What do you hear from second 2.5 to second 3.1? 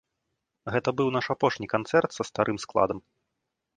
складам.